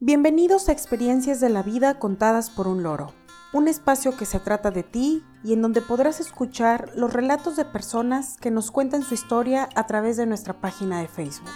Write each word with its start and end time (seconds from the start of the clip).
Bienvenidos 0.00 0.68
a 0.68 0.72
Experiencias 0.72 1.40
de 1.40 1.48
la 1.48 1.64
Vida 1.64 1.98
contadas 1.98 2.50
por 2.50 2.68
un 2.68 2.84
loro, 2.84 3.12
un 3.52 3.66
espacio 3.66 4.16
que 4.16 4.26
se 4.26 4.38
trata 4.38 4.70
de 4.70 4.84
ti 4.84 5.24
y 5.42 5.54
en 5.54 5.60
donde 5.60 5.82
podrás 5.82 6.20
escuchar 6.20 6.92
los 6.94 7.12
relatos 7.12 7.56
de 7.56 7.64
personas 7.64 8.36
que 8.36 8.52
nos 8.52 8.70
cuentan 8.70 9.02
su 9.02 9.14
historia 9.14 9.68
a 9.74 9.88
través 9.88 10.16
de 10.16 10.26
nuestra 10.26 10.60
página 10.60 11.00
de 11.00 11.08
Facebook. 11.08 11.50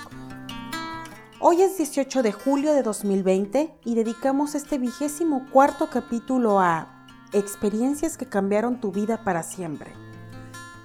Hoy 1.39 1.63
es 1.63 1.77
18 1.77 2.25
de 2.25 2.33
julio 2.33 2.73
de 2.73 2.83
2020 2.83 3.79
y 3.85 3.95
dedicamos 3.95 4.57
este 4.57 4.77
vigésimo 4.77 5.47
cuarto 5.53 5.89
capítulo 5.89 6.59
a 6.59 7.07
Experiencias 7.33 8.17
que 8.17 8.27
cambiaron 8.27 8.81
tu 8.81 8.91
vida 8.91 9.23
para 9.23 9.45
siempre. 9.45 9.93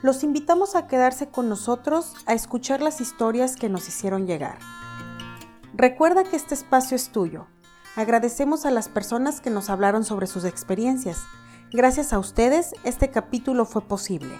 Los 0.03 0.23
invitamos 0.23 0.75
a 0.75 0.85
quedarse 0.85 1.29
con 1.29 1.49
nosotros 1.49 2.13
a 2.27 2.35
escuchar 2.35 2.83
las 2.83 3.01
historias 3.01 3.55
que 3.55 3.67
nos 3.67 3.87
hicieron 3.87 4.27
llegar. 4.27 4.59
Recuerda 5.79 6.23
que 6.23 6.35
este 6.35 6.55
espacio 6.55 6.95
es 6.95 7.09
tuyo. 7.09 7.45
Agradecemos 7.95 8.65
a 8.65 8.71
las 8.71 8.89
personas 8.89 9.41
que 9.41 9.51
nos 9.51 9.69
hablaron 9.69 10.03
sobre 10.03 10.25
sus 10.25 10.43
experiencias. 10.43 11.19
Gracias 11.71 12.13
a 12.13 12.19
ustedes, 12.19 12.73
este 12.83 13.11
capítulo 13.11 13.63
fue 13.63 13.83
posible. 13.83 14.39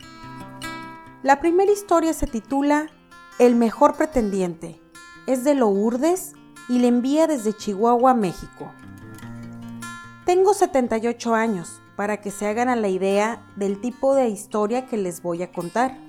La 1.21 1.39
primera 1.39 1.71
historia 1.71 2.13
se 2.13 2.25
titula 2.25 2.87
El 3.37 3.55
mejor 3.55 3.93
pretendiente. 3.93 4.81
Es 5.27 5.43
de 5.43 5.53
Lourdes 5.53 6.33
y 6.69 6.79
le 6.79 6.87
envía 6.87 7.27
desde 7.27 7.55
Chihuahua, 7.55 8.15
México. 8.15 8.71
Tengo 10.25 10.55
78 10.55 11.35
años, 11.35 11.83
para 11.95 12.19
que 12.19 12.31
se 12.31 12.47
hagan 12.47 12.67
a 12.67 12.75
la 12.75 12.87
idea 12.87 13.45
del 13.55 13.79
tipo 13.79 14.15
de 14.15 14.27
historia 14.29 14.87
que 14.87 14.97
les 14.97 15.21
voy 15.21 15.43
a 15.43 15.51
contar. 15.51 15.99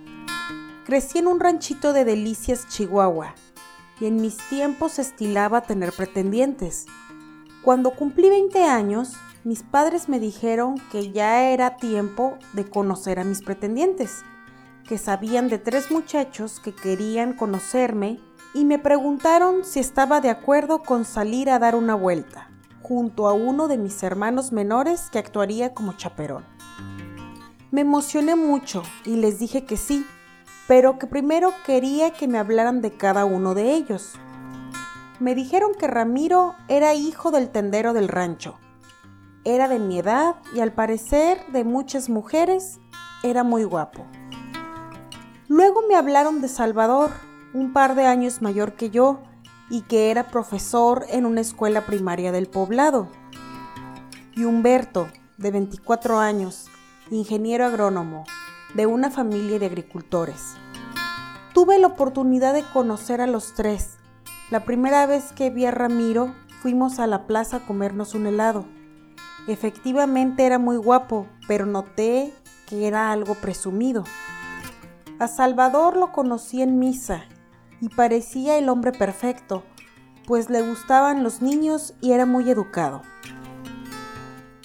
Crecí 0.86 1.18
en 1.18 1.26
un 1.26 1.38
ranchito 1.38 1.92
de 1.92 2.06
Delicias, 2.06 2.66
Chihuahua, 2.68 3.34
y 4.00 4.06
en 4.06 4.16
mis 4.16 4.36
tiempos 4.48 4.98
estilaba 4.98 5.62
tener 5.62 5.92
pretendientes. 5.92 6.86
Cuando 7.62 7.90
cumplí 7.90 8.28
20 8.28 8.64
años, 8.64 9.14
mis 9.44 9.62
padres 9.62 10.08
me 10.08 10.20
dijeron 10.20 10.76
que 10.90 11.12
ya 11.12 11.50
era 11.50 11.76
tiempo 11.76 12.38
de 12.52 12.68
conocer 12.68 13.18
a 13.18 13.24
mis 13.24 13.42
pretendientes, 13.42 14.22
que 14.86 14.98
sabían 14.98 15.48
de 15.48 15.58
tres 15.58 15.90
muchachos 15.90 16.60
que 16.60 16.74
querían 16.74 17.34
conocerme 17.34 18.20
y 18.54 18.64
me 18.64 18.78
preguntaron 18.78 19.64
si 19.64 19.80
estaba 19.80 20.20
de 20.20 20.30
acuerdo 20.30 20.82
con 20.82 21.04
salir 21.04 21.50
a 21.50 21.58
dar 21.58 21.76
una 21.76 21.94
vuelta, 21.94 22.50
junto 22.82 23.28
a 23.28 23.32
uno 23.32 23.68
de 23.68 23.78
mis 23.78 24.02
hermanos 24.02 24.52
menores 24.52 25.10
que 25.10 25.18
actuaría 25.18 25.74
como 25.74 25.92
chaperón. 25.92 26.44
Me 27.70 27.82
emocioné 27.82 28.34
mucho 28.34 28.82
y 29.04 29.16
les 29.16 29.38
dije 29.38 29.64
que 29.64 29.76
sí, 29.76 30.06
pero 30.68 30.98
que 30.98 31.06
primero 31.06 31.54
quería 31.64 32.12
que 32.12 32.28
me 32.28 32.38
hablaran 32.38 32.82
de 32.82 32.92
cada 32.92 33.24
uno 33.24 33.54
de 33.54 33.72
ellos. 33.72 34.12
Me 35.18 35.34
dijeron 35.34 35.72
que 35.76 35.88
Ramiro 35.88 36.54
era 36.68 36.94
hijo 36.94 37.30
del 37.30 37.48
tendero 37.48 37.94
del 37.94 38.06
rancho. 38.06 38.58
Era 39.44 39.66
de 39.66 39.78
mi 39.78 39.98
edad 39.98 40.36
y 40.54 40.60
al 40.60 40.74
parecer 40.74 41.44
de 41.52 41.64
muchas 41.64 42.10
mujeres 42.10 42.78
era 43.22 43.42
muy 43.44 43.64
guapo. 43.64 44.06
Luego 45.48 45.82
me 45.88 45.96
hablaron 45.96 46.42
de 46.42 46.48
Salvador, 46.48 47.12
un 47.54 47.72
par 47.72 47.94
de 47.94 48.04
años 48.04 48.42
mayor 48.42 48.74
que 48.74 48.90
yo 48.90 49.22
y 49.70 49.82
que 49.82 50.10
era 50.10 50.28
profesor 50.28 51.06
en 51.08 51.24
una 51.24 51.40
escuela 51.40 51.86
primaria 51.86 52.30
del 52.30 52.46
poblado. 52.46 53.08
Y 54.36 54.44
Humberto, 54.44 55.08
de 55.38 55.50
24 55.50 56.18
años, 56.18 56.66
ingeniero 57.10 57.64
agrónomo, 57.64 58.24
de 58.74 58.86
una 58.86 59.10
familia 59.10 59.58
de 59.58 59.66
agricultores. 59.66 60.54
Tuve 61.54 61.78
la 61.78 61.88
oportunidad 61.88 62.54
de 62.54 62.62
conocer 62.72 63.20
a 63.20 63.26
los 63.26 63.54
tres. 63.54 63.96
La 64.50 64.64
primera 64.64 65.06
vez 65.06 65.32
que 65.32 65.50
vi 65.50 65.66
a 65.66 65.70
Ramiro 65.70 66.34
fuimos 66.60 66.98
a 66.98 67.06
la 67.06 67.26
plaza 67.26 67.58
a 67.58 67.66
comernos 67.66 68.14
un 68.14 68.26
helado. 68.26 68.66
Efectivamente 69.46 70.44
era 70.44 70.58
muy 70.58 70.76
guapo, 70.76 71.26
pero 71.46 71.66
noté 71.66 72.32
que 72.66 72.86
era 72.86 73.10
algo 73.10 73.34
presumido. 73.34 74.04
A 75.18 75.26
Salvador 75.26 75.96
lo 75.96 76.12
conocí 76.12 76.62
en 76.62 76.78
misa 76.78 77.24
y 77.80 77.88
parecía 77.88 78.58
el 78.58 78.68
hombre 78.68 78.92
perfecto, 78.92 79.64
pues 80.26 80.50
le 80.50 80.62
gustaban 80.62 81.24
los 81.24 81.40
niños 81.42 81.94
y 82.00 82.12
era 82.12 82.26
muy 82.26 82.50
educado. 82.50 83.02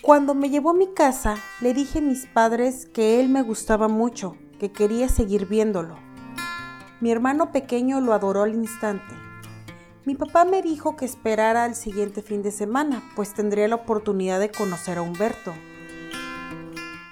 Cuando 0.03 0.35
me 0.35 0.49
llevó 0.49 0.71
a 0.71 0.73
mi 0.73 0.87
casa, 0.87 1.37
le 1.61 1.73
dije 1.73 1.99
a 1.99 2.01
mis 2.01 2.25
padres 2.25 2.85
que 2.87 3.21
él 3.21 3.29
me 3.29 3.41
gustaba 3.41 3.87
mucho, 3.87 4.35
que 4.59 4.69
quería 4.69 5.07
seguir 5.07 5.45
viéndolo. 5.45 5.95
Mi 6.99 7.09
hermano 7.09 7.53
pequeño 7.53 8.01
lo 8.01 8.11
adoró 8.11 8.43
al 8.43 8.53
instante. 8.53 9.15
Mi 10.03 10.15
papá 10.15 10.43
me 10.43 10.61
dijo 10.61 10.97
que 10.97 11.05
esperara 11.05 11.63
al 11.63 11.73
siguiente 11.73 12.21
fin 12.21 12.41
de 12.41 12.51
semana, 12.51 13.01
pues 13.15 13.33
tendría 13.33 13.69
la 13.69 13.75
oportunidad 13.75 14.41
de 14.41 14.51
conocer 14.51 14.97
a 14.97 15.03
Humberto. 15.03 15.53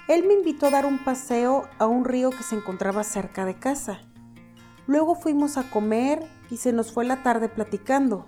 Él 0.06 0.26
me 0.26 0.34
invitó 0.34 0.66
a 0.66 0.72
dar 0.72 0.84
un 0.84 1.02
paseo 1.02 1.70
a 1.78 1.86
un 1.86 2.04
río 2.04 2.28
que 2.28 2.42
se 2.42 2.56
encontraba 2.56 3.04
cerca 3.04 3.46
de 3.46 3.54
casa. 3.54 4.02
Luego 4.86 5.14
fuimos 5.14 5.56
a 5.56 5.70
comer 5.70 6.28
y 6.50 6.58
se 6.58 6.74
nos 6.74 6.92
fue 6.92 7.06
la 7.06 7.22
tarde 7.22 7.48
platicando. 7.48 8.26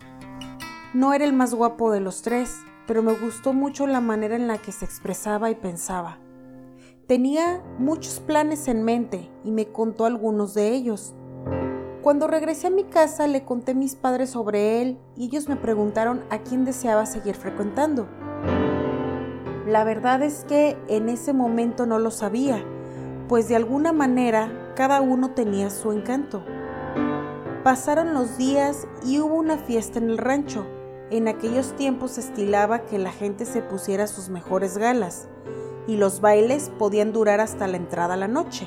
No 0.95 1.13
era 1.13 1.27
el 1.27 1.35
más 1.35 1.53
guapo 1.53 1.93
de 1.93 2.01
los 2.01 2.23
tres, 2.23 2.61
pero 2.87 3.03
me 3.03 3.15
gustó 3.15 3.53
mucho 3.53 3.87
la 3.87 4.01
manera 4.01 4.37
en 4.37 4.47
la 4.47 4.59
que 4.59 4.73
se 4.73 4.85
expresaba 4.85 5.51
y 5.51 5.55
pensaba. 5.55 6.19
Tenía 7.07 7.63
muchos 7.79 8.21
planes 8.21 8.69
en 8.69 8.83
mente 8.83 9.31
y 9.45 9.51
me 9.51 9.67
contó 9.67 10.07
algunos 10.07 10.55
de 10.55 10.71
ellos. 10.71 11.15
Cuando 12.03 12.27
regresé 12.27 12.67
a 12.67 12.71
mi 12.71 12.85
casa 12.85 13.27
le 13.27 13.45
conté 13.45 13.73
a 13.73 13.75
mis 13.75 13.95
padres 13.95 14.31
sobre 14.31 14.83
él 14.83 14.99
y 15.17 15.27
ellos 15.27 15.49
me 15.49 15.57
preguntaron 15.57 16.23
a 16.31 16.39
quién 16.39 16.65
deseaba 16.65 17.07
seguir 17.07 17.35
frecuentando. 17.35 18.09
La 19.67 19.85
verdad 19.85 20.23
es 20.23 20.45
que 20.45 20.77
en 20.89 21.09
ese 21.09 21.33
momento 21.33 21.87
no 21.87 21.99
lo 21.99 22.11
sabía, 22.11 22.63
pues 23.29 23.49
de 23.49 23.57
alguna 23.57 23.93
manera 23.93 24.73
cada 24.77 25.01
uno 25.01 25.31
tenía 25.31 25.71
su 25.71 25.93
encanto. 25.93 26.45
Pasaron 27.63 28.13
los 28.13 28.37
días 28.37 28.87
y 29.07 29.21
hubo 29.21 29.37
una 29.37 29.57
fiesta 29.57 29.99
en 29.99 30.11
el 30.11 30.19
rancho 30.19 30.67
en 31.11 31.29
aquellos 31.29 31.77
tiempos 31.77 32.13
se 32.13 32.21
estilaba 32.21 32.87
que 32.87 32.99
la 32.99 33.13
gente 33.13 33.45
se 33.45 33.63
pusiera 33.63 34.07
sus 34.07 34.29
mejores 34.31 34.79
galas 34.79 35.29
y 35.87 35.97
los 35.97 36.21
bailes 36.21 36.71
podían 36.79 37.13
durar 37.13 37.41
hasta 37.41 37.67
la 37.67 37.77
entrada 37.77 38.15
a 38.15 38.17
la 38.19 38.29
noche. 38.29 38.67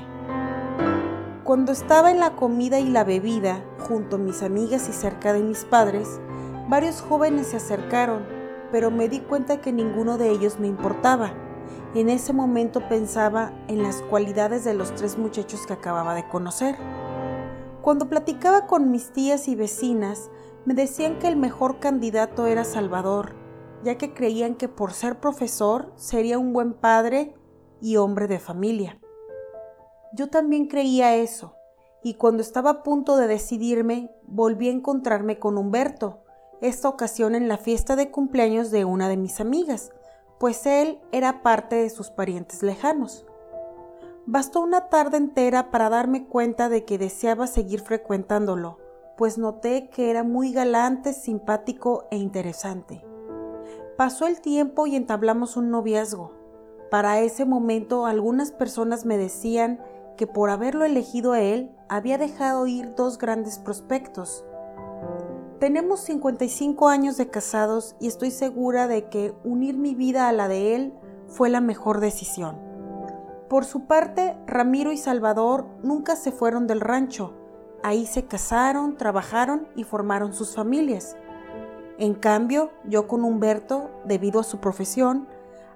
Cuando 1.43 1.71
estaba 1.71 2.11
en 2.11 2.19
la 2.19 2.35
comida 2.35 2.79
y 2.79 2.89
la 2.89 3.03
bebida, 3.03 3.63
junto 3.79 4.17
a 4.17 4.19
mis 4.19 4.43
amigas 4.43 4.87
y 4.89 4.93
cerca 4.93 5.33
de 5.33 5.41
mis 5.41 5.63
padres, 5.65 6.19
varios 6.67 7.01
jóvenes 7.01 7.47
se 7.47 7.57
acercaron, 7.57 8.23
pero 8.71 8.91
me 8.91 9.07
di 9.07 9.21
cuenta 9.21 9.61
que 9.61 9.71
ninguno 9.71 10.17
de 10.17 10.29
ellos 10.29 10.59
me 10.59 10.67
importaba. 10.67 11.31
En 11.95 12.09
ese 12.09 12.33
momento 12.33 12.87
pensaba 12.89 13.53
en 13.67 13.81
las 13.81 14.01
cualidades 14.03 14.65
de 14.65 14.73
los 14.73 14.93
tres 14.93 15.17
muchachos 15.17 15.65
que 15.65 15.73
acababa 15.73 16.15
de 16.15 16.27
conocer. 16.27 16.75
Cuando 17.81 18.09
platicaba 18.09 18.67
con 18.67 18.91
mis 18.91 19.11
tías 19.11 19.47
y 19.47 19.55
vecinas, 19.55 20.29
me 20.67 20.73
decían 20.73 21.17
que 21.17 21.29
el 21.29 21.37
mejor 21.37 21.79
candidato 21.79 22.45
era 22.45 22.65
Salvador, 22.65 23.35
ya 23.85 23.97
que 23.97 24.13
creían 24.13 24.55
que 24.55 24.67
por 24.67 24.91
ser 24.91 25.17
profesor 25.21 25.93
sería 25.95 26.37
un 26.37 26.51
buen 26.51 26.73
padre 26.73 27.33
y 27.79 27.95
hombre 27.95 28.27
de 28.27 28.37
familia. 28.37 28.99
Yo 30.11 30.29
también 30.29 30.67
creía 30.67 31.15
eso, 31.15 31.55
y 32.03 32.15
cuando 32.15 32.41
estaba 32.41 32.69
a 32.69 32.83
punto 32.83 33.15
de 33.15 33.27
decidirme, 33.27 34.11
volví 34.23 34.67
a 34.67 34.73
encontrarme 34.73 35.39
con 35.39 35.57
Humberto, 35.57 36.25
esta 36.59 36.89
ocasión 36.89 37.33
en 37.33 37.47
la 37.47 37.57
fiesta 37.57 37.95
de 37.95 38.11
cumpleaños 38.11 38.69
de 38.69 38.83
una 38.83 39.07
de 39.07 39.15
mis 39.15 39.39
amigas, 39.39 39.93
pues 40.37 40.65
él 40.65 40.99
era 41.13 41.43
parte 41.43 41.77
de 41.77 41.89
sus 41.89 42.09
parientes 42.09 42.61
lejanos. 42.61 43.25
Bastó 44.25 44.59
una 44.59 44.89
tarde 44.89 45.15
entera 45.15 45.71
para 45.71 45.87
darme 45.87 46.27
cuenta 46.27 46.67
de 46.67 46.83
que 46.83 46.97
deseaba 46.97 47.47
seguir 47.47 47.79
frecuentándolo, 47.79 48.79
pues 49.17 49.37
noté 49.37 49.89
que 49.89 50.11
era 50.11 50.23
muy 50.23 50.53
galante, 50.53 51.11
simpático 51.11 52.05
e 52.11 52.17
interesante. 52.17 53.03
Pasó 53.97 54.27
el 54.27 54.39
tiempo 54.41 54.85
y 54.85 54.95
entablamos 54.95 55.57
un 55.57 55.71
noviazgo. 55.71 56.33
Para 56.91 57.19
ese 57.19 57.43
momento 57.43 58.05
algunas 58.05 58.51
personas 58.51 59.05
me 59.05 59.17
decían 59.17 59.81
que 60.17 60.27
por 60.27 60.51
haberlo 60.51 60.85
elegido 60.85 61.33
a 61.33 61.41
él 61.41 61.71
había 61.89 62.17
dejado 62.19 62.67
ir 62.67 62.93
dos 62.95 63.17
grandes 63.17 63.57
prospectos. 63.57 64.45
Tenemos 65.59 66.01
55 66.01 66.87
años 66.87 67.17
de 67.17 67.29
casados 67.29 67.95
y 67.99 68.07
estoy 68.07 68.29
segura 68.29 68.87
de 68.87 69.09
que 69.09 69.33
unir 69.43 69.77
mi 69.77 69.95
vida 69.95 70.29
a 70.29 70.31
la 70.31 70.47
de 70.47 70.75
él 70.75 70.93
fue 71.27 71.49
la 71.49 71.61
mejor 71.61 71.99
decisión. 71.99 72.57
Por 73.49 73.65
su 73.65 73.87
parte, 73.87 74.37
Ramiro 74.45 74.91
y 74.91 74.97
Salvador 74.97 75.65
nunca 75.81 76.15
se 76.15 76.31
fueron 76.31 76.67
del 76.67 76.81
rancho, 76.81 77.33
Ahí 77.87 78.05
se 78.05 78.25
casaron, 78.25 78.97
trabajaron 78.97 79.65
y 79.77 79.85
formaron 79.85 80.33
sus 80.33 80.53
familias. 80.53 81.15
En 81.97 82.15
cambio, 82.15 82.69
yo 82.83 83.07
con 83.07 83.23
Humberto, 83.23 83.89
debido 84.03 84.41
a 84.41 84.43
su 84.43 84.57
profesión, 84.57 85.25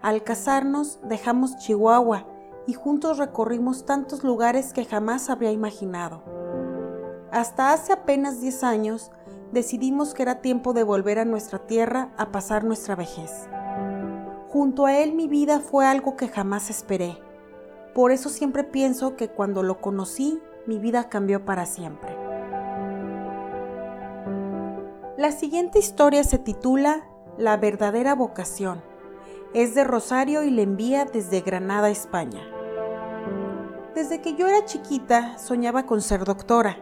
al 0.01 0.21
casarnos 0.21 0.99
dejamos 1.03 1.55
Chihuahua 1.55 2.27
y 2.67 2.73
juntos 2.73 3.17
recorrimos 3.17 3.85
tantos 3.85 4.25
lugares 4.25 4.73
que 4.73 4.83
jamás 4.83 5.29
habría 5.29 5.53
imaginado. 5.53 6.21
Hasta 7.31 7.71
hace 7.71 7.93
apenas 7.93 8.41
10 8.41 8.65
años 8.65 9.09
decidimos 9.53 10.13
que 10.13 10.23
era 10.23 10.41
tiempo 10.41 10.73
de 10.73 10.83
volver 10.83 11.17
a 11.17 11.23
nuestra 11.23 11.59
tierra 11.59 12.11
a 12.17 12.33
pasar 12.33 12.65
nuestra 12.65 12.95
vejez. 12.97 13.47
Junto 14.49 14.85
a 14.85 14.97
él 14.97 15.13
mi 15.13 15.29
vida 15.29 15.61
fue 15.61 15.85
algo 15.85 16.17
que 16.17 16.27
jamás 16.27 16.69
esperé. 16.69 17.17
Por 17.95 18.11
eso 18.11 18.27
siempre 18.27 18.65
pienso 18.65 19.15
que 19.15 19.29
cuando 19.29 19.63
lo 19.63 19.79
conocí, 19.79 20.41
mi 20.67 20.77
vida 20.77 21.09
cambió 21.09 21.45
para 21.45 21.65
siempre. 21.65 22.15
La 25.17 25.31
siguiente 25.31 25.79
historia 25.79 26.23
se 26.23 26.39
titula 26.39 27.05
La 27.37 27.57
verdadera 27.57 28.15
vocación. 28.15 28.81
Es 29.53 29.75
de 29.75 29.83
Rosario 29.83 30.43
y 30.43 30.49
le 30.49 30.63
envía 30.63 31.05
desde 31.05 31.41
Granada, 31.41 31.89
España. 31.89 32.41
Desde 33.93 34.21
que 34.21 34.35
yo 34.35 34.47
era 34.47 34.65
chiquita 34.65 35.37
soñaba 35.37 35.85
con 35.85 36.01
ser 36.01 36.23
doctora. 36.23 36.77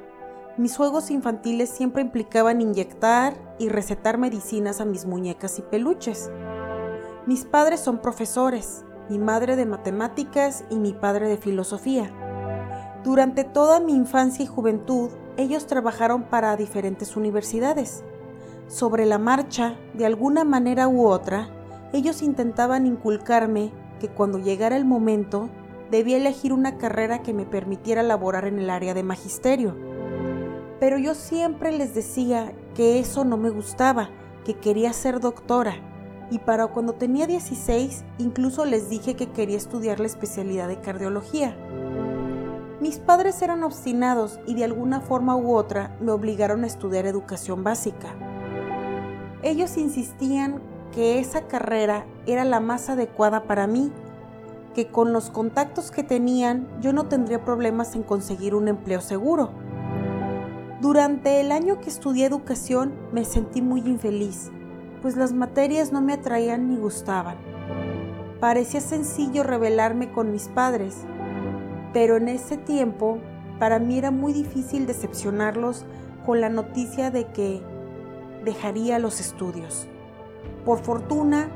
Mis 0.57 0.77
juegos 0.77 1.09
infantiles 1.09 1.69
siempre 1.69 2.01
implicaban 2.01 2.61
inyectar 2.61 3.33
y 3.57 3.69
recetar 3.69 4.17
medicinas 4.17 4.79
a 4.79 4.85
mis 4.85 5.05
muñecas 5.05 5.57
y 5.57 5.61
peluches. 5.61 6.29
Mis 7.25 7.45
padres 7.45 7.79
son 7.79 7.99
profesores, 7.99 8.85
mi 9.09 9.19
madre 9.19 9.55
de 9.55 9.65
matemáticas 9.65 10.63
y 10.69 10.75
mi 10.75 10.93
padre 10.93 11.27
de 11.27 11.37
filosofía. 11.37 12.28
Durante 13.03 13.45
toda 13.45 13.79
mi 13.79 13.93
infancia 13.93 14.43
y 14.43 14.47
juventud, 14.47 15.09
ellos 15.37 15.67
trabajaron 15.67 16.23
para 16.23 16.57
diferentes 16.57 17.15
universidades. 17.15 18.03
Sobre 18.67 19.05
la 19.05 19.17
marcha, 19.17 19.77
de 19.93 20.05
alguna 20.05 20.43
manera 20.43 20.89
u 20.89 21.07
otra, 21.07 21.49
ellos 21.93 22.21
intentaban 22.21 22.85
inculcarme 22.85 23.71
que 24.01 24.09
cuando 24.09 24.37
llegara 24.37 24.75
el 24.75 24.83
momento 24.83 25.49
debía 25.89 26.17
elegir 26.17 26.51
una 26.51 26.77
carrera 26.77 27.23
que 27.23 27.33
me 27.33 27.45
permitiera 27.45 28.03
laborar 28.03 28.45
en 28.45 28.59
el 28.59 28.69
área 28.69 28.93
de 28.93 29.03
magisterio. 29.03 29.77
Pero 30.81 30.97
yo 30.97 31.15
siempre 31.15 31.71
les 31.71 31.95
decía 31.95 32.53
que 32.75 32.99
eso 32.99 33.23
no 33.23 33.37
me 33.37 33.49
gustaba, 33.49 34.09
que 34.43 34.55
quería 34.55 34.91
ser 34.91 35.21
doctora. 35.21 35.75
Y 36.31 36.39
para 36.39 36.67
cuando 36.67 36.93
tenía 36.93 37.27
16, 37.27 38.03
incluso 38.17 38.65
les 38.65 38.89
dije 38.89 39.15
que 39.15 39.31
quería 39.31 39.57
estudiar 39.57 39.99
la 39.99 40.05
especialidad 40.05 40.67
de 40.67 40.79
cardiología. 40.79 41.57
Mis 42.79 42.97
padres 42.97 43.41
eran 43.41 43.63
obstinados 43.63 44.39
y 44.45 44.55
de 44.55 44.63
alguna 44.63 45.01
forma 45.01 45.35
u 45.35 45.53
otra 45.53 45.95
me 45.99 46.13
obligaron 46.13 46.63
a 46.63 46.67
estudiar 46.67 47.05
educación 47.05 47.61
básica. 47.61 48.07
Ellos 49.43 49.75
insistían 49.77 50.61
que 50.93 51.19
esa 51.19 51.47
carrera 51.47 52.05
era 52.25 52.45
la 52.45 52.61
más 52.61 52.89
adecuada 52.89 53.43
para 53.43 53.67
mí, 53.67 53.91
que 54.73 54.87
con 54.87 55.11
los 55.11 55.29
contactos 55.29 55.91
que 55.91 56.03
tenían 56.03 56.69
yo 56.79 56.93
no 56.93 57.07
tendría 57.07 57.43
problemas 57.43 57.95
en 57.95 58.03
conseguir 58.03 58.55
un 58.55 58.69
empleo 58.69 59.01
seguro. 59.01 59.51
Durante 60.79 61.41
el 61.41 61.51
año 61.51 61.81
que 61.81 61.89
estudié 61.89 62.25
educación 62.25 62.93
me 63.11 63.25
sentí 63.25 63.61
muy 63.61 63.81
infeliz, 63.81 64.51
pues 65.01 65.17
las 65.17 65.33
materias 65.33 65.91
no 65.91 66.01
me 66.01 66.13
atraían 66.13 66.69
ni 66.69 66.77
gustaban. 66.77 67.35
Parecía 68.39 68.79
sencillo 68.79 69.43
rebelarme 69.43 70.13
con 70.13 70.31
mis 70.31 70.47
padres, 70.47 70.95
pero 71.93 72.17
en 72.17 72.27
ese 72.27 72.57
tiempo 72.57 73.19
para 73.59 73.79
mí 73.79 73.97
era 73.97 74.11
muy 74.11 74.33
difícil 74.33 74.85
decepcionarlos 74.85 75.85
con 76.25 76.41
la 76.41 76.49
noticia 76.49 77.11
de 77.11 77.25
que 77.27 77.61
dejaría 78.43 78.99
los 78.99 79.19
estudios. 79.19 79.87
Por 80.65 80.79
fortuna, 80.79 81.49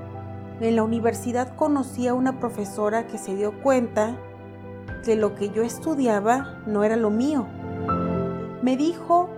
en 0.60 0.76
la 0.76 0.84
universidad 0.84 1.56
conocí 1.56 2.08
a 2.08 2.14
una 2.14 2.40
profesora 2.40 3.08
que 3.08 3.18
se 3.18 3.36
dio 3.36 3.62
cuenta 3.62 4.18
que 5.04 5.16
lo 5.16 5.36
que 5.36 5.50
yo 5.50 5.64
estudiaba 5.64 6.62
no 6.66 6.84
era 6.84 6.96
lo 6.96 7.10
mío. 7.10 7.48
Me 8.62 8.78
dijo 8.78 9.30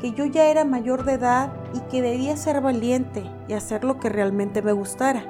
que 0.00 0.12
yo 0.12 0.24
ya 0.24 0.46
era 0.46 0.64
mayor 0.64 1.04
de 1.04 1.14
edad 1.14 1.52
y 1.72 1.80
que 1.90 2.02
debía 2.02 2.36
ser 2.36 2.60
valiente 2.60 3.24
y 3.48 3.54
hacer 3.54 3.84
lo 3.84 3.98
que 4.00 4.08
realmente 4.08 4.62
me 4.62 4.72
gustara. 4.72 5.24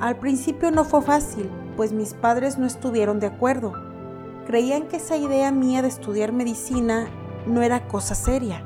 Al 0.00 0.16
principio 0.16 0.70
no 0.70 0.84
fue 0.84 1.02
fácil, 1.02 1.50
pues 1.76 1.92
mis 1.92 2.14
padres 2.14 2.58
no 2.58 2.66
estuvieron 2.66 3.20
de 3.20 3.26
acuerdo. 3.26 3.87
Creían 4.48 4.88
que 4.88 4.96
esa 4.96 5.18
idea 5.18 5.52
mía 5.52 5.82
de 5.82 5.88
estudiar 5.88 6.32
medicina 6.32 7.06
no 7.46 7.60
era 7.60 7.86
cosa 7.86 8.14
seria 8.14 8.64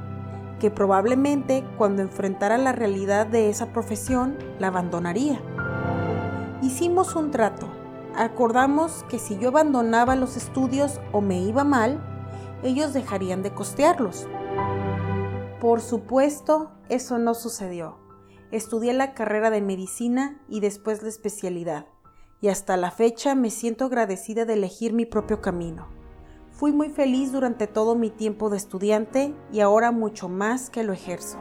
que 0.61 0.71
probablemente 0.71 1.65
cuando 1.77 2.03
enfrentara 2.03 2.57
la 2.57 2.71
realidad 2.71 3.27
de 3.27 3.51
esa 3.51 3.73
profesión 3.73 4.39
la 4.61 4.69
abandonaría. 4.69 5.41
Hicimos 6.63 7.17
un 7.17 7.33
trato. 7.33 7.67
Acordamos 8.15 9.05
que 9.09 9.19
si 9.19 9.37
yo 9.39 9.49
abandonaba 9.49 10.15
los 10.15 10.37
estudios 10.37 11.01
o 11.11 11.21
me 11.21 11.41
iba 11.43 11.65
mal, 11.65 12.01
ellos 12.63 12.93
dejarían 12.93 13.43
de 13.43 13.53
costearlos. 13.53 14.29
Por 15.61 15.81
supuesto, 15.81 16.71
eso 16.91 17.19
no 17.19 17.35
sucedió. 17.35 17.99
Estudié 18.53 18.93
la 18.93 19.15
carrera 19.15 19.51
de 19.51 19.63
medicina 19.63 20.41
y 20.49 20.61
después 20.61 21.03
la 21.03 21.09
especialidad, 21.09 21.87
y 22.43 22.49
hasta 22.49 22.77
la 22.77 22.91
fecha 22.91 23.35
me 23.37 23.51
siento 23.51 23.87
agradecida 23.87 24.45
de 24.45 24.55
elegir 24.55 24.93
mi 24.93 25.07
propio 25.07 25.41
camino. 25.41 25.87
Fui 26.51 26.73
muy 26.73 26.91
feliz 26.91 27.33
durante 27.33 27.69
todo 27.69 27.95
mi 27.95 28.11
tiempo 28.11 28.51
de 28.51 28.57
estudiante 28.57 29.33
y 29.53 29.61
ahora 29.61 29.93
mucho 29.93 30.29
más 30.29 30.69
que 30.69 30.83
lo 30.83 30.93
ejerzo. 30.93 31.39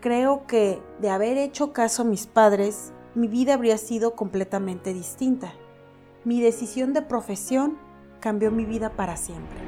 Creo 0.00 0.46
que 0.46 0.82
de 1.00 1.10
haber 1.10 1.36
hecho 1.36 1.74
caso 1.74 2.02
a 2.02 2.04
mis 2.06 2.26
padres, 2.26 2.92
mi 3.14 3.28
vida 3.28 3.54
habría 3.54 3.76
sido 3.76 4.16
completamente 4.16 4.94
distinta. 4.94 5.52
Mi 6.24 6.40
decisión 6.40 6.94
de 6.94 7.02
profesión 7.02 7.76
cambió 8.18 8.50
mi 8.50 8.64
vida 8.64 8.90
para 8.96 9.16
siempre. 9.16 9.58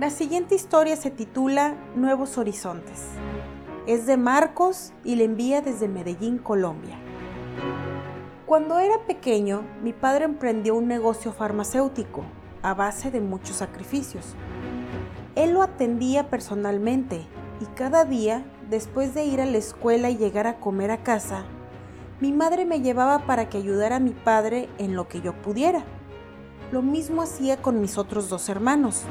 La 0.00 0.08
siguiente 0.08 0.54
historia 0.54 0.96
se 0.96 1.10
titula 1.10 1.76
Nuevos 1.96 2.38
Horizontes. 2.38 3.08
Es 3.86 4.06
de 4.06 4.16
Marcos 4.16 4.92
y 5.04 5.16
le 5.16 5.24
envía 5.24 5.60
desde 5.60 5.86
Medellín, 5.86 6.38
Colombia. 6.38 6.98
Cuando 8.52 8.78
era 8.80 8.98
pequeño, 9.06 9.62
mi 9.82 9.94
padre 9.94 10.26
emprendió 10.26 10.74
un 10.74 10.86
negocio 10.86 11.32
farmacéutico 11.32 12.22
a 12.60 12.74
base 12.74 13.10
de 13.10 13.22
muchos 13.22 13.56
sacrificios. 13.56 14.34
Él 15.36 15.54
lo 15.54 15.62
atendía 15.62 16.28
personalmente 16.28 17.26
y 17.62 17.64
cada 17.74 18.04
día, 18.04 18.44
después 18.68 19.14
de 19.14 19.24
ir 19.24 19.40
a 19.40 19.46
la 19.46 19.56
escuela 19.56 20.10
y 20.10 20.18
llegar 20.18 20.46
a 20.46 20.60
comer 20.60 20.90
a 20.90 21.02
casa, 21.02 21.46
mi 22.20 22.30
madre 22.30 22.66
me 22.66 22.82
llevaba 22.82 23.20
para 23.20 23.48
que 23.48 23.56
ayudara 23.56 23.96
a 23.96 24.00
mi 24.00 24.10
padre 24.10 24.68
en 24.76 24.96
lo 24.96 25.08
que 25.08 25.22
yo 25.22 25.32
pudiera. 25.32 25.82
Lo 26.72 26.82
mismo 26.82 27.22
hacía 27.22 27.56
con 27.56 27.80
mis 27.80 27.96
otros 27.96 28.28
dos 28.28 28.50
hermanos. 28.50 29.04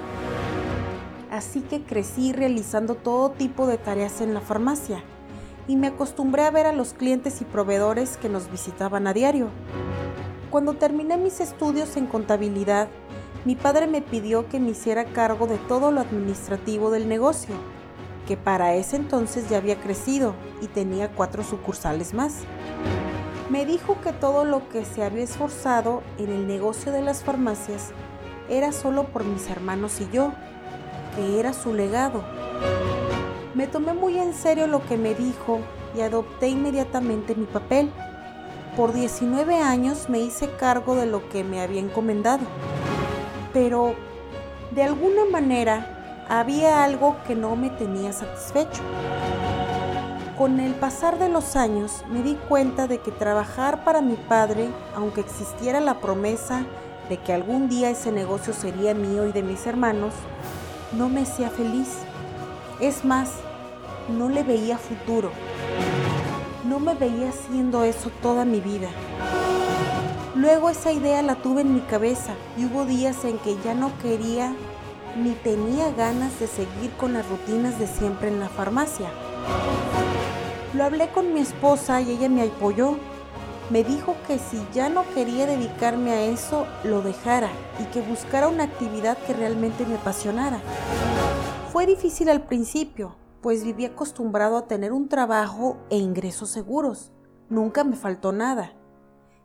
Así 1.32 1.62
que 1.62 1.84
crecí 1.84 2.32
realizando 2.32 2.94
todo 2.94 3.32
tipo 3.32 3.66
de 3.66 3.80
tareas 3.80 4.22
en 4.22 4.36
la 4.36 4.42
farmacia 4.42 5.04
y 5.68 5.76
me 5.76 5.88
acostumbré 5.88 6.44
a 6.44 6.52
ver 6.52 6.66
a 6.66 6.74
los 6.74 6.94
clientes 6.94 7.42
y 7.42 7.46
proveedores 7.46 8.18
que 8.18 8.30
nos 8.30 8.52
visitaban 8.52 9.08
a 9.08 9.14
diario. 9.14 9.50
Cuando 10.50 10.74
terminé 10.74 11.18
mis 11.18 11.40
estudios 11.40 11.96
en 11.98 12.08
contabilidad, 12.08 12.88
mi 13.46 13.56
padre 13.56 13.88
me 13.88 14.02
pidió 14.02 14.48
que 14.50 14.60
me 14.60 14.72
hiciera 14.72 15.06
cargo 15.06 15.48
de 15.48 15.58
todo 15.58 15.92
lo 15.92 16.02
administrativo 16.02 16.92
del 16.92 17.08
negocio, 17.08 17.56
que 18.28 18.38
para 18.38 18.76
ese 18.76 18.98
entonces 18.98 19.50
ya 19.50 19.58
había 19.58 19.80
crecido 19.80 20.36
y 20.62 20.68
tenía 20.68 21.12
cuatro 21.12 21.44
sucursales 21.44 22.14
más. 22.14 22.40
Me 23.50 23.66
dijo 23.66 24.00
que 24.02 24.14
todo 24.14 24.46
lo 24.46 24.70
que 24.70 24.86
se 24.86 25.04
había 25.04 25.24
esforzado 25.24 26.04
en 26.18 26.30
el 26.30 26.48
negocio 26.48 26.92
de 26.92 27.02
las 27.02 27.24
farmacias 27.24 27.92
era 28.50 28.72
solo 28.72 29.06
por 29.06 29.24
mis 29.24 29.50
hermanos 29.50 30.00
y 30.02 30.10
yo, 30.12 30.34
que 31.16 31.40
era 31.40 31.54
su 31.54 31.74
legado. 31.74 32.24
Me 33.54 33.68
tomé 33.68 33.94
muy 33.94 34.18
en 34.18 34.34
serio 34.34 34.66
lo 34.68 34.82
que 34.86 34.96
me 34.96 35.14
dijo 35.14 35.60
y 35.94 36.00
adopté 36.02 36.48
inmediatamente 36.48 37.36
mi 37.36 37.46
papel. 37.46 37.92
Por 38.78 38.94
19 38.94 39.56
años 39.62 40.08
me 40.08 40.20
hice 40.20 40.50
cargo 40.52 40.96
de 40.96 41.06
lo 41.06 41.28
que 41.28 41.44
me 41.44 41.62
había 41.62 41.82
encomendado. 41.82 42.46
Pero, 43.52 43.94
de 44.72 44.84
alguna 44.84 45.26
manera, 45.30 46.26
había 46.30 46.86
algo 46.86 47.18
que 47.28 47.36
no 47.36 47.58
me 47.58 47.70
tenía 47.70 48.14
satisfecho. 48.14 48.82
Con 50.38 50.62
el 50.62 50.74
pasar 50.74 51.20
de 51.20 51.28
los 51.28 51.58
años 51.58 52.06
me 52.10 52.24
di 52.24 52.36
cuenta 52.48 52.88
de 52.88 53.00
que 53.00 53.12
trabajar 53.12 53.84
para 53.84 54.02
mi 54.02 54.16
padre, 54.16 54.70
aunque 54.96 55.20
existiera 55.20 55.82
la 55.82 56.00
promesa 56.00 56.66
de 57.10 57.18
que 57.18 57.34
algún 57.34 57.68
día 57.68 57.90
ese 57.90 58.14
negocio 58.14 58.54
sería 58.54 58.94
mío 58.94 59.28
y 59.28 59.34
de 59.34 59.44
mis 59.44 59.68
hermanos, 59.68 60.14
no 60.94 61.10
me 61.10 61.24
hacía 61.24 61.50
feliz. 61.50 61.90
Es 62.82 63.06
más, 63.06 63.30
no 64.10 64.28
le 64.28 64.42
veía 64.42 64.76
futuro. 64.76 65.30
No 66.68 66.80
me 66.80 66.96
veía 66.96 67.30
haciendo 67.30 67.84
eso 67.84 68.10
toda 68.24 68.44
mi 68.44 68.60
vida. 68.60 68.90
Luego 70.34 70.68
esa 70.68 70.92
idea 70.92 71.22
la 71.22 71.36
tuve 71.36 71.62
en 71.62 71.76
mi 71.76 71.82
cabeza 71.82 72.34
y 72.58 72.66
hubo 72.66 72.86
días 72.86 73.24
en 73.24 73.38
que 73.38 73.56
ya 73.64 73.76
no 73.76 73.92
quería 74.02 74.56
ni 75.16 75.34
tenía 75.34 75.92
ganas 75.92 76.40
de 76.40 76.48
seguir 76.48 76.90
con 76.98 77.14
las 77.14 77.30
rutinas 77.30 77.78
de 77.78 77.86
siempre 77.86 78.30
en 78.30 78.40
la 78.40 78.50
farmacia. 78.50 79.10
Lo 80.74 80.84
hablé 80.84 81.10
con 81.10 81.36
mi 81.36 81.42
esposa 81.42 82.02
y 82.02 82.10
ella 82.10 82.30
me 82.30 82.42
apoyó. 82.42 82.96
Me 83.70 83.84
dijo 83.84 84.16
que 84.26 84.40
si 84.40 84.60
ya 84.74 84.90
no 84.90 85.06
quería 85.14 85.46
dedicarme 85.46 86.14
a 86.14 86.24
eso, 86.24 86.66
lo 86.84 87.04
dejara 87.04 87.52
y 87.80 87.84
que 87.94 88.02
buscara 88.02 88.48
una 88.48 88.64
actividad 88.64 89.20
que 89.20 89.34
realmente 89.34 89.86
me 89.86 89.96
apasionara. 89.96 90.62
Fue 91.72 91.86
difícil 91.86 92.28
al 92.28 92.44
principio, 92.44 93.16
pues 93.42 93.64
vivía 93.64 93.88
acostumbrado 93.88 94.58
a 94.58 94.68
tener 94.68 94.92
un 94.92 95.08
trabajo 95.08 95.78
e 95.90 95.96
ingresos 95.96 96.50
seguros. 96.50 97.14
Nunca 97.48 97.86
me 97.86 97.96
faltó 97.96 98.34
nada. 98.34 98.74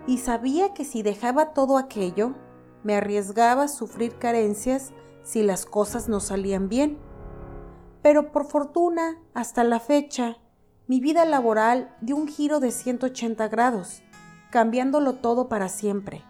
Y 0.09 0.19
sabía 0.19 0.75
que 0.75 0.85
si 0.85 1.05
dejaba 1.05 1.53
todo 1.53 1.79
aquello, 1.79 2.35
me 2.83 2.97
arriesgaba 2.97 3.63
a 3.63 3.69
sufrir 3.69 4.19
carencias 4.19 4.91
si 5.23 5.45
las 5.45 5.67
cosas 5.67 6.09
no 6.09 6.19
salían 6.19 6.69
bien. 6.69 6.99
Pero 8.03 8.33
por 8.33 8.47
fortuna, 8.47 9.23
hasta 9.33 9.63
la 9.63 9.79
fecha, 9.79 10.39
mi 10.89 10.99
vida 10.99 11.25
laboral 11.27 11.95
dio 12.01 12.17
un 12.17 12.27
giro 12.27 12.59
de 12.59 12.73
180 12.73 13.47
grados, 13.47 14.03
cambiándolo 14.51 15.15
todo 15.15 15.49
para 15.49 15.69
siempre. 15.69 16.25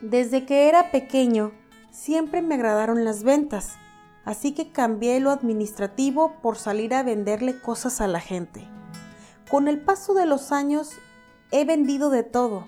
Desde 0.00 0.46
que 0.46 0.68
era 0.68 0.92
pequeño, 0.92 1.50
siempre 1.90 2.40
me 2.40 2.54
agradaron 2.54 3.04
las 3.04 3.24
ventas, 3.24 3.78
así 4.24 4.52
que 4.52 4.72
cambié 4.72 5.20
lo 5.20 5.30
administrativo 5.30 6.32
por 6.42 6.56
salir 6.56 6.94
a 6.94 7.02
venderle 7.02 7.60
cosas 7.60 8.00
a 8.00 8.06
la 8.06 8.20
gente. 8.20 8.66
Con 9.50 9.68
el 9.68 9.80
paso 9.80 10.14
de 10.14 10.26
los 10.26 10.52
años, 10.52 10.92
he 11.50 11.64
vendido 11.64 12.10
de 12.10 12.22
todo 12.22 12.66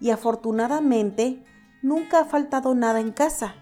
y 0.00 0.10
afortunadamente 0.10 1.44
nunca 1.82 2.20
ha 2.20 2.24
faltado 2.24 2.74
nada 2.74 3.00
en 3.00 3.12
casa. 3.12 3.54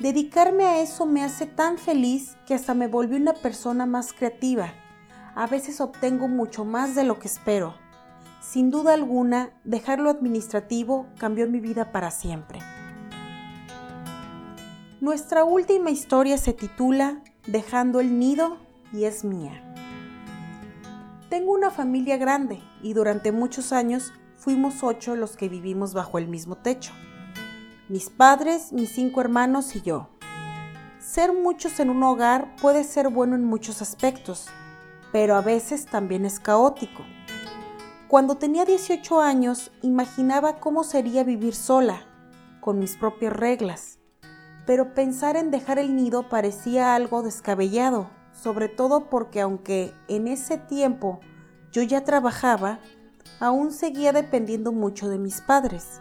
Dedicarme 0.00 0.64
a 0.64 0.80
eso 0.80 1.06
me 1.06 1.24
hace 1.24 1.46
tan 1.46 1.78
feliz 1.78 2.36
que 2.46 2.54
hasta 2.54 2.74
me 2.74 2.88
volví 2.88 3.16
una 3.16 3.32
persona 3.32 3.86
más 3.86 4.12
creativa. 4.12 4.74
A 5.34 5.46
veces 5.46 5.80
obtengo 5.80 6.28
mucho 6.28 6.64
más 6.64 6.94
de 6.94 7.04
lo 7.04 7.18
que 7.18 7.28
espero. 7.28 7.74
Sin 8.40 8.70
duda 8.70 8.92
alguna, 8.92 9.50
dejar 9.64 9.98
lo 9.98 10.10
administrativo 10.10 11.06
cambió 11.18 11.48
mi 11.48 11.60
vida 11.60 11.92
para 11.92 12.10
siempre. 12.10 12.60
Nuestra 15.00 15.44
última 15.44 15.90
historia 15.90 16.38
se 16.38 16.52
titula 16.52 17.22
Dejando 17.46 18.00
el 18.00 18.18
nido 18.18 18.56
y 18.92 19.04
es 19.04 19.24
mía. 19.24 19.62
Tengo 21.28 21.52
una 21.52 21.70
familia 21.70 22.16
grande 22.16 22.60
y 22.82 22.92
durante 22.92 23.32
muchos 23.32 23.72
años 23.72 24.12
fuimos 24.36 24.82
ocho 24.82 25.16
los 25.16 25.36
que 25.36 25.48
vivimos 25.48 25.92
bajo 25.94 26.18
el 26.18 26.28
mismo 26.28 26.56
techo 26.56 26.92
mis 27.88 28.10
padres, 28.10 28.72
mis 28.72 28.90
cinco 28.90 29.20
hermanos 29.20 29.76
y 29.76 29.82
yo. 29.82 30.08
Ser 30.98 31.32
muchos 31.32 31.78
en 31.78 31.90
un 31.90 32.02
hogar 32.02 32.56
puede 32.56 32.82
ser 32.82 33.10
bueno 33.10 33.36
en 33.36 33.44
muchos 33.44 33.80
aspectos, 33.80 34.48
pero 35.12 35.36
a 35.36 35.40
veces 35.40 35.86
también 35.86 36.24
es 36.24 36.40
caótico. 36.40 37.04
Cuando 38.08 38.36
tenía 38.36 38.64
18 38.64 39.20
años, 39.20 39.70
imaginaba 39.82 40.58
cómo 40.58 40.82
sería 40.82 41.22
vivir 41.22 41.54
sola, 41.54 42.00
con 42.60 42.80
mis 42.80 42.96
propias 42.96 43.32
reglas, 43.32 44.00
pero 44.66 44.94
pensar 44.94 45.36
en 45.36 45.50
dejar 45.50 45.78
el 45.78 45.94
nido 45.94 46.28
parecía 46.28 46.94
algo 46.94 47.22
descabellado, 47.22 48.10
sobre 48.32 48.68
todo 48.68 49.08
porque 49.08 49.40
aunque 49.40 49.94
en 50.08 50.26
ese 50.26 50.58
tiempo 50.58 51.20
yo 51.72 51.82
ya 51.82 52.04
trabajaba, 52.04 52.80
aún 53.40 53.72
seguía 53.72 54.12
dependiendo 54.12 54.72
mucho 54.72 55.08
de 55.08 55.18
mis 55.18 55.40
padres. 55.40 56.00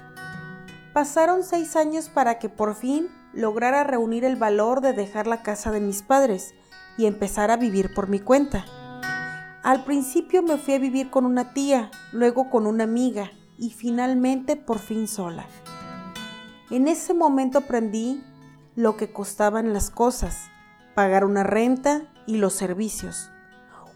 Pasaron 0.93 1.43
seis 1.43 1.75
años 1.75 2.09
para 2.09 2.39
que 2.39 2.49
por 2.49 2.73
fin 2.75 3.09
lograra 3.33 3.83
reunir 3.83 4.23
el 4.23 4.35
valor 4.35 4.81
de 4.81 4.93
dejar 4.93 5.27
la 5.27 5.43
casa 5.43 5.71
de 5.71 5.81
mis 5.81 6.01
padres 6.01 6.55
y 6.97 7.05
empezar 7.05 7.51
a 7.51 7.57
vivir 7.57 7.93
por 7.93 8.07
mi 8.07 8.19
cuenta. 8.19 8.65
Al 9.61 9.83
principio 9.83 10.41
me 10.41 10.57
fui 10.57 10.75
a 10.75 10.79
vivir 10.79 11.09
con 11.09 11.25
una 11.25 11.53
tía, 11.53 11.91
luego 12.13 12.49
con 12.49 12.65
una 12.65 12.85
amiga 12.85 13.31
y 13.57 13.71
finalmente 13.71 14.55
por 14.55 14.79
fin 14.79 15.07
sola. 15.07 15.45
En 16.71 16.87
ese 16.87 17.13
momento 17.13 17.59
aprendí 17.59 18.23
lo 18.75 18.97
que 18.97 19.11
costaban 19.11 19.73
las 19.73 19.89
cosas, 19.89 20.49
pagar 20.95 21.23
una 21.23 21.43
renta 21.43 22.03
y 22.25 22.37
los 22.37 22.53
servicios. 22.53 23.31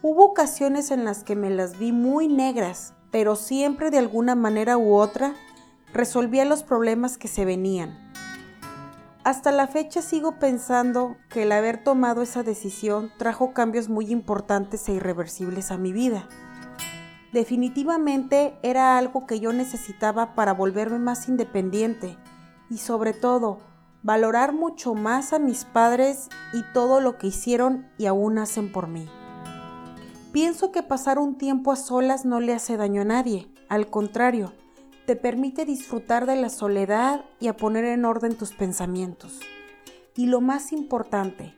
Hubo 0.02 0.26
ocasiones 0.26 0.92
en 0.92 1.04
las 1.04 1.24
que 1.24 1.36
me 1.36 1.50
las 1.50 1.78
vi 1.78 1.92
muy 1.92 2.30
negras, 2.30 2.94
pero 3.12 3.36
siempre 3.36 3.92
de 3.92 3.98
alguna 3.98 4.36
manera 4.36 4.78
u 4.78 4.94
otra 4.96 5.34
resolvía 5.94 6.46
los 6.46 6.64
problemas 6.64 7.18
que 7.18 7.28
se 7.28 7.44
venían. 7.44 8.10
Hasta 9.26 9.52
la 9.52 9.68
fecha 9.68 10.02
sigo 10.02 10.40
pensando 10.40 11.18
que 11.30 11.44
el 11.44 11.52
haber 11.52 11.84
tomado 11.84 12.22
esa 12.22 12.44
decisión 12.44 13.12
trajo 13.18 13.54
cambios 13.54 13.90
muy 13.90 14.12
importantes 14.12 14.88
e 14.88 14.94
irreversibles 14.94 15.72
a 15.72 15.78
mi 15.78 15.92
vida. 15.92 16.30
Definitivamente 17.34 18.58
era 18.64 18.98
algo 18.98 19.28
que 19.28 19.42
yo 19.42 19.52
necesitaba 19.52 20.36
para 20.36 20.54
volverme 20.54 21.00
más 21.00 21.28
independiente 21.28 22.18
y 22.70 22.78
sobre 22.78 23.14
todo 23.14 23.69
valorar 24.04 24.54
mucho 24.54 24.94
más 24.94 25.34
a 25.34 25.40
mis 25.40 25.66
padres 25.66 26.30
y 26.54 26.64
todo 26.74 27.02
lo 27.02 27.18
que 27.18 27.28
hicieron 27.28 27.90
y 27.98 28.06
aún 28.06 28.38
hacen 28.38 28.72
por 28.72 28.88
mí. 28.88 29.10
Pienso 30.32 30.72
que 30.72 30.84
pasar 30.84 31.20
un 31.20 31.38
tiempo 31.38 31.72
a 31.72 31.76
solas 31.76 32.24
no 32.24 32.40
le 32.40 32.54
hace 32.54 32.78
daño 32.78 33.02
a 33.02 33.06
nadie, 33.06 33.52
al 33.68 33.90
contrario, 33.90 34.54
te 35.06 35.16
permite 35.16 35.66
disfrutar 35.66 36.28
de 36.28 36.36
la 36.36 36.50
soledad 36.50 37.26
y 37.40 37.48
a 37.48 37.58
poner 37.58 37.86
en 37.86 38.06
orden 38.06 38.38
tus 38.38 38.54
pensamientos. 38.54 39.40
Y 40.16 40.28
lo 40.28 40.40
más 40.40 40.72
importante, 40.72 41.56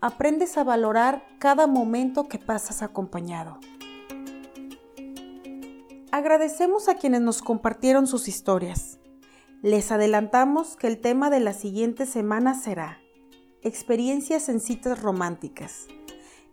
aprendes 0.00 0.56
a 0.56 0.64
valorar 0.64 1.22
cada 1.38 1.66
momento 1.66 2.28
que 2.28 2.38
pasas 2.38 2.82
acompañado. 2.82 3.58
Agradecemos 6.12 6.88
a 6.88 6.94
quienes 6.94 7.20
nos 7.20 7.42
compartieron 7.42 8.06
sus 8.06 8.28
historias. 8.28 8.98
Les 9.64 9.90
adelantamos 9.92 10.76
que 10.76 10.86
el 10.86 11.00
tema 11.00 11.30
de 11.30 11.40
la 11.40 11.54
siguiente 11.54 12.04
semana 12.04 12.52
será 12.52 13.00
Experiencias 13.62 14.50
en 14.50 14.60
citas 14.60 15.00
románticas. 15.00 15.86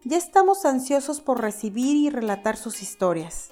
Ya 0.05 0.15
estamos 0.15 0.63
ansiosos 0.63 1.19
por 1.19 1.41
recibir 1.41 1.97
y 1.97 2.09
relatar 2.09 2.55
sus 2.55 2.81
historias. 2.81 3.49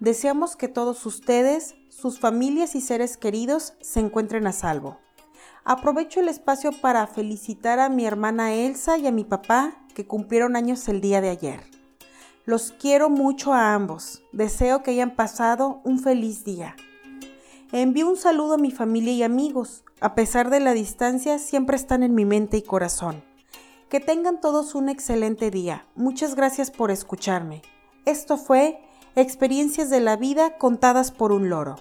Deseamos 0.00 0.54
que 0.54 0.68
todos 0.68 1.06
ustedes, 1.06 1.76
sus 1.88 2.20
familias 2.20 2.74
y 2.74 2.82
seres 2.82 3.16
queridos 3.16 3.72
se 3.80 4.00
encuentren 4.00 4.46
a 4.46 4.52
salvo. 4.52 4.98
Aprovecho 5.64 6.20
el 6.20 6.28
espacio 6.28 6.70
para 6.82 7.06
felicitar 7.06 7.80
a 7.80 7.88
mi 7.88 8.04
hermana 8.04 8.52
Elsa 8.52 8.98
y 8.98 9.06
a 9.06 9.12
mi 9.12 9.24
papá 9.24 9.78
que 9.94 10.06
cumplieron 10.06 10.56
años 10.56 10.86
el 10.88 11.00
día 11.00 11.22
de 11.22 11.30
ayer. 11.30 11.60
Los 12.44 12.70
quiero 12.72 13.08
mucho 13.08 13.54
a 13.54 13.72
ambos. 13.72 14.22
Deseo 14.32 14.82
que 14.82 14.90
hayan 14.90 15.16
pasado 15.16 15.80
un 15.84 16.00
feliz 16.00 16.44
día. 16.44 16.76
Envío 17.76 18.08
un 18.08 18.16
saludo 18.16 18.54
a 18.54 18.56
mi 18.56 18.70
familia 18.70 19.12
y 19.14 19.24
amigos. 19.24 19.82
A 20.00 20.14
pesar 20.14 20.48
de 20.48 20.60
la 20.60 20.74
distancia, 20.74 21.40
siempre 21.40 21.74
están 21.74 22.04
en 22.04 22.14
mi 22.14 22.24
mente 22.24 22.56
y 22.56 22.62
corazón. 22.62 23.24
Que 23.88 23.98
tengan 23.98 24.40
todos 24.40 24.76
un 24.76 24.88
excelente 24.88 25.50
día. 25.50 25.84
Muchas 25.96 26.36
gracias 26.36 26.70
por 26.70 26.92
escucharme. 26.92 27.62
Esto 28.04 28.36
fue 28.36 28.78
Experiencias 29.16 29.90
de 29.90 29.98
la 29.98 30.14
vida 30.14 30.56
contadas 30.56 31.10
por 31.10 31.32
un 31.32 31.48
loro. 31.48 31.74